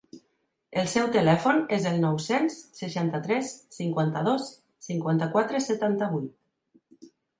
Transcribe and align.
El 0.83 0.87
seu 0.93 1.09
telèfon 1.15 1.59
és 1.77 1.83
el 1.89 1.99
nou-cents 2.05 2.57
seixanta-tres 2.79 3.51
cinquanta-dos 3.77 4.49
cinquanta-quatre 4.89 5.63
setanta-vuit. 5.67 7.13